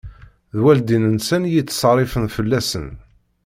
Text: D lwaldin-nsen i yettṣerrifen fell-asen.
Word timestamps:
D 0.53 0.53
lwaldin-nsen 0.59 1.41
i 1.45 1.51
yettṣerrifen 1.55 2.25
fell-asen. 2.35 2.87